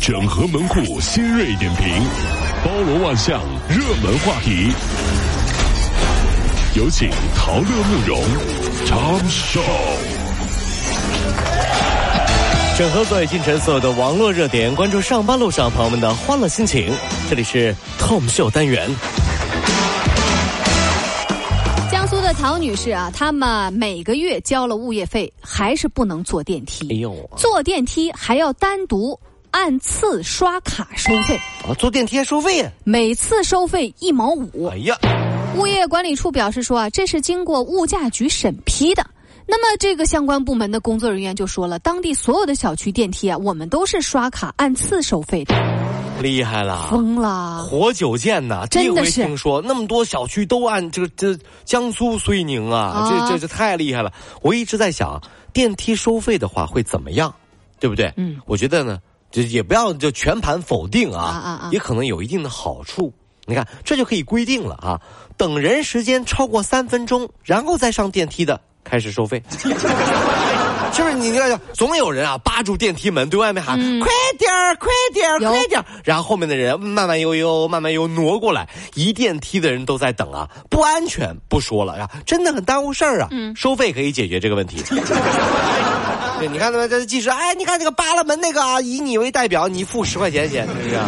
[0.00, 1.86] 整合门户新锐点评，
[2.64, 4.72] 包罗万象，热门话题。
[6.74, 8.18] 有请陶乐慕容
[8.86, 9.60] 长寿。
[12.78, 16.90] 整合最近晨所有的网络热点，关注上班路上朋友们的欢乐心情。
[17.28, 18.88] 这里是 Tom 秀单元。
[21.92, 26.88] 江苏的曹女士啊，他们每个月交了物业费，还是不能坐电梯。
[26.90, 29.18] 哎呦，坐电梯还要单独
[29.50, 31.36] 按次刷卡收费，
[31.68, 32.70] 啊，坐电梯还收费？
[32.84, 34.66] 每次收费一毛五。
[34.66, 34.96] 哎呀，
[35.56, 39.04] 物业管理处表示说啊，这是经过物价局审批的。
[39.46, 45.54] 那么，这个相关部门的工作人员就说了，当地所有的小区电梯啊，我们都是刷卡按次收费的。
[46.22, 48.66] 厉害了，疯了，活久见呐！
[48.70, 54.12] 真的是听说那么多小区都按这个这江苏遂宁啊，啊这这这太厉害了！
[54.42, 55.20] 我一直在想，
[55.52, 57.34] 电梯收费的话会怎么样，
[57.80, 58.12] 对不对？
[58.18, 58.98] 嗯，我觉得呢，
[59.30, 63.12] 就也不要就全盘否定啊，啊啊啊也可能有一定的好处。
[63.46, 65.00] 你看，这就可以规定了啊，
[65.36, 69.42] 等人时间超过三分钟，然后再上电梯的开始收费。
[70.92, 83.28] 是不是你看，总有人啊扒住电梯门对外面喊、快点儿，快点儿，快点儿，然后后面的人慢慢悠悠、慢慢悠挪过来，一电梯的人都在等啊，不安全不说了呀，真的很耽误事儿啊。
[83.30, 84.82] 嗯收费可以解决这个问题。
[86.40, 91.06] 对，你看他们这技师，哎，你看这个扒拉门那个啊，以你为代表，你付十块钱先，是不是啊？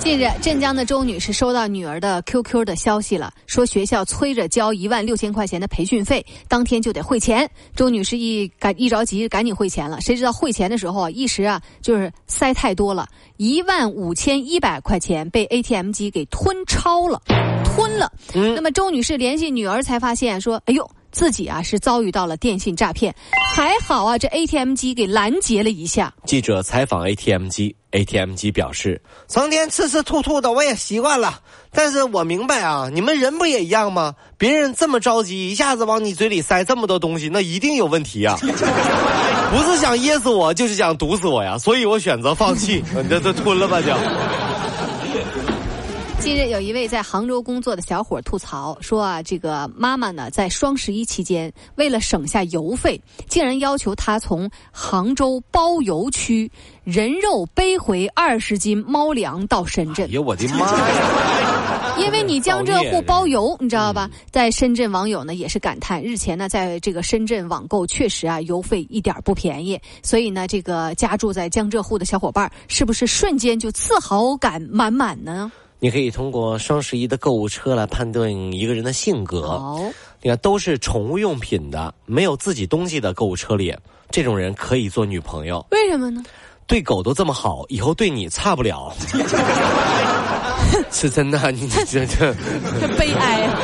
[0.00, 7.48] 近日，镇江的周女士收到女儿的 QQ 的消息了，说学校催着交一万六千块钱的培训费，当天就得汇钱。
[7.76, 10.00] 周女士一赶一着急，赶紧汇钱了。
[10.00, 13.06] 谁知道汇钱的时候啊，一时啊就是塞太多了，
[13.36, 17.20] 一万五千一百块钱被 ATM 机给吞超了，
[17.62, 18.10] 吞了。
[18.34, 20.90] 嗯那么周女士联系女儿才发现说，哎呦。
[21.12, 23.14] 自己啊是遭遇到了电信诈骗，
[23.54, 26.12] 还好啊这 ATM 机给拦截了一下。
[26.24, 31.40] 记者采访 ATM 机，ATM 机表示，成天吃吃吐吐的我也习惯了，
[31.72, 34.14] 但是我明白啊，你们人不也一样吗？
[34.38, 38.38] 别人这么着急，一下子往你嘴里塞这么多东西，那一定有问题啊！
[39.50, 43.88] 不是想噎死我，就是想毒死我呀，所以我选择放弃， 你这这吞了吧就。
[46.20, 56.50] 近日，有一位在杭州工作的小伙吐槽说啊，这个妈妈呢在双十一期间，为了省下邮费，竟然要求他从杭州包邮区
[56.84, 60.12] 人肉背回二十斤猫粮到深哎圳。
[60.12, 61.94] 呀，我的妈呀！
[61.98, 64.08] 因为你江浙沪包邮，你知道吧？
[64.12, 75.50] 嗯在深圳网友呢也是感叹，日前呢在这个深圳网购确实啊邮费一点儿不便宜，所以呢这个家住在江浙沪的小伙伴儿是不是瞬间就自豪感满满呢？
[75.80, 79.40] 你可以通过双十一的购物车来判断一个人的性格。
[79.40, 79.92] 哦，
[80.22, 83.74] 你看，都是宠物用品的，没有自己东西的购物车里，
[84.10, 85.66] 这种人可以做女朋友。
[85.70, 86.22] 为什么呢？
[86.66, 88.94] 对狗都这么好，以后对你差不了。
[90.92, 92.34] 是真的，你这这这
[92.80, 93.58] 这悲哀啊！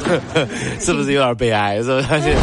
[0.80, 1.82] 是不是有点悲哀？
[1.82, 2.36] 是不是？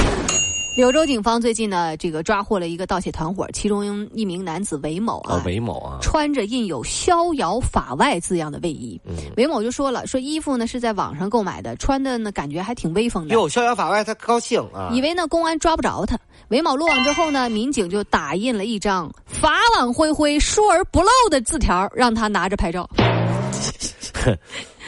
[0.78, 9.02] 柳州警方最近呢，这个抓获了一个盗窃团伙，其中一名男子韦某啊，哦，韦某啊，穿着印有“逍遥法外”字样的卫衣。
[9.04, 13.34] 嗯韦某就说了，说衣服呢是在网上购买的，穿的呢感觉还挺威风的。
[13.34, 14.92] 哟，逍遥法外，他高兴啊！
[14.94, 16.16] 以为呢公安抓不着他，
[16.50, 19.50] 韦某落网之后呢，民警就打印了一张“法
[19.80, 22.88] 网恢恢，疏而不漏”的字条，让他拿着拍照。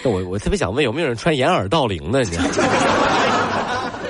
[0.03, 2.19] 那我我特别想问，有没有人穿掩耳盗铃的？
[2.19, 2.43] 你知道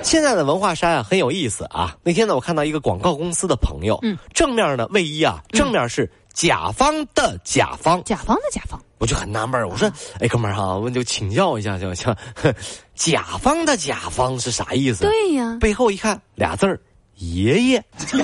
[0.04, 1.96] 现在的文化衫啊很有意思啊。
[2.04, 12.16] 那天呢，我看到一个广告公司的朋友，嗯，正面呢卫衣啊，正面是甲方的甲方，甲方的甲方，我就很纳闷儿我说，哎，哥们儿哈，我就请教一下，就像
[12.96, 15.04] 甲方的甲方是啥意思？
[15.04, 16.80] 对呀，背后一看俩字儿
[17.16, 17.84] 爷爷。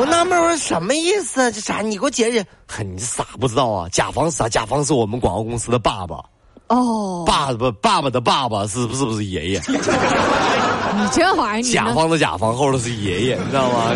[0.00, 1.50] 我纳闷儿我说什么意思啊？
[1.50, 1.80] 这啥？
[1.80, 2.44] 你给我解释。
[2.66, 3.88] 哼，你傻不知道啊？
[3.90, 4.48] 甲方是啥？
[4.48, 6.24] 甲方是我们广告公司的爸爸，
[6.72, 9.60] 哦，爸爸爸爸的爸爸是不是不是爷爷？
[9.68, 13.92] 你这玩意儿，甲方的甲方后头是爷爷，你知道吗？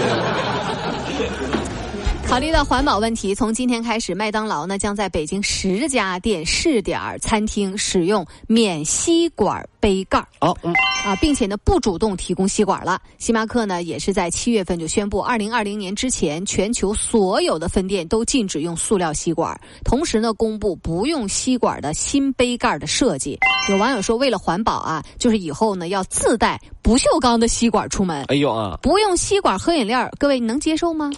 [2.29, 10.75] 考虑到环保问题，从今天开始，麦当劳呢将在北京十家店试点儿餐厅使用免吸管杯盖儿哦，嗯，
[11.05, 13.01] 啊，并且呢不主动提供吸管了。
[13.17, 23.39] 星巴克呢也是在七月份就宣布，二零二零年之前，全球所有的分店都禁止用塑料吸管，同时呢公布不用吸管的新杯盖儿的设计。
[23.71, 28.23] 有网友说，为了环保啊，就是以后呢要自带不锈钢的吸管出门。
[28.29, 31.11] 哎呦啊，不用吸管喝饮料，各位你能接受吗？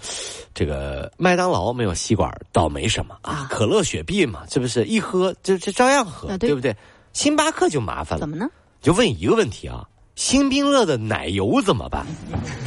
[0.54, 6.74] 这个麦当劳没有吸管倒没什么啊啊，可乐、雪碧嘛，是不是一喝就就照样喝，啊对对不对？
[7.12, 8.48] 星巴克就麻烦了怎，么呢？
[8.80, 9.84] 就问一个问题啊，
[10.18, 12.04] 新冰乐的奶油怎么办？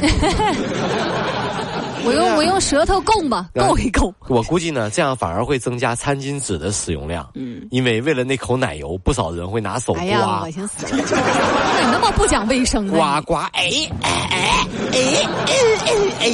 [2.02, 4.12] 我用我用舌头供吧，够一够。
[4.26, 7.28] 我估计呢，这样反而会增加餐巾纸的使用量。
[7.34, 10.02] 嗯，因为为了那口奶油，不少人会拿手刮。
[10.02, 11.02] 哎呀，恶心死了！
[11.04, 12.94] 怎么那么不讲卫生呢？
[12.96, 13.68] 刮刮，哎
[14.00, 14.10] 哎
[14.40, 16.30] 哎哎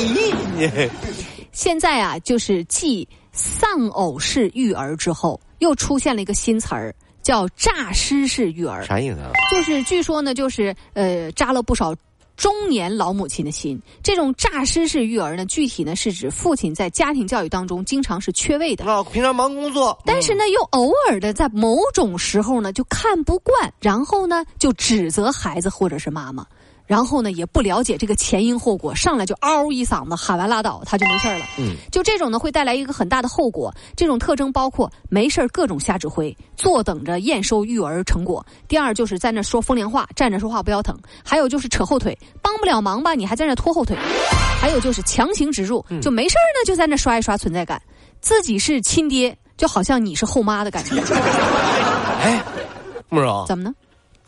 [0.60, 0.88] 哎哎！
[1.50, 6.94] 现在啊，就是继丧偶式育儿之后，又出现了一个新词儿，
[7.28, 8.82] 叫诈尸式育儿。
[8.86, 9.32] 啥意思啊？
[9.52, 11.94] 就是据说呢，就是呃，扎了不少。
[12.38, 18.84] 中年老母亲的心，这种诈尸式育儿呢，具体呢是指父亲在家庭教育当中经常是缺位的。
[18.84, 26.46] 啊，平常忙工作，但是呢又偶尔的在某种时候呢就看不惯，然后呢就指责孩子或者是妈妈。
[26.88, 31.44] 然后呢，也不了解这个前因后果，上来就嗷一嗓子喊完拉倒，他就没事了。
[31.58, 33.72] 嗯，就这种呢，会带来一个很大的后果。
[33.94, 38.44] 这种特征包括没事各种瞎指挥，坐等着验收育儿成果。
[38.66, 40.96] 第二就是在那说风凉话，站着说话不腰疼。
[41.22, 43.94] 还有就是扯后腿，帮不了忙吧，你还在那拖后腿。
[44.58, 47.80] 还有就是强行植入，就没事呢，就在那刷一刷存在感，
[48.22, 50.96] 自己是亲爹，就好像你是后妈的感觉。
[52.22, 52.42] 哎，
[53.10, 53.74] 慕容，怎么呢？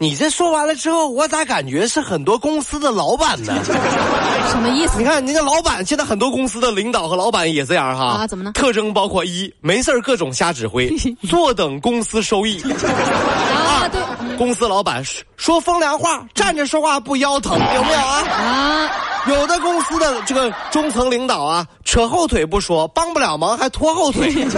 [0.03, 3.53] 你这说完了之后，我咋感觉是很多公司的老板呢？
[4.49, 4.97] 什么意思？
[4.97, 8.23] 你看，你个老板，现在很多公司的领导和老板也这样哈。
[8.23, 8.53] 啊，怎么呢？
[8.55, 10.91] 特征包括一，没事各种瞎指挥，
[11.29, 12.59] 坐等公司收益。
[12.73, 14.01] 啊，对。
[14.39, 15.05] 公司老板
[15.37, 18.25] 说风凉话，站着说话不腰疼，有没有啊？
[18.27, 18.91] 啊。
[19.27, 24.33] 有的公司的这个中层领导啊，扯后腿不说，帮不了忙还拖后腿。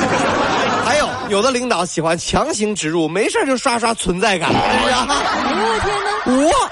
[1.23, 4.93] 还 有有的领导喜欢强行植入，没事就刷刷存在感，是不是？
[4.93, 6.47] 哎呦我天哪！
[6.47, 6.71] 我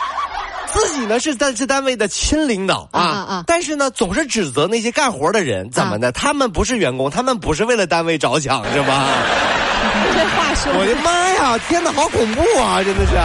[0.73, 3.45] 自己呢是在这单位的亲领导啊啊！
[3.47, 6.13] 但是呢总是指责那些干活的人，怎么的？
[6.13, 9.09] 他们不是员工，他们不是为了单位着想，是吧？
[10.15, 11.59] 这话说，我的妈呀！
[11.69, 12.83] 天哪，好恐怖啊！
[12.85, 13.17] 真的是